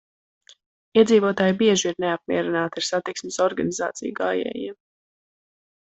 Iedzīvotāji 1.01 1.53
bieži 1.59 1.85
ir 1.91 2.01
neapmierināti 2.05 2.83
ar 2.83 2.87
satiksmes 2.87 3.39
organizāciju 3.49 4.19
gājējiem. 4.21 4.79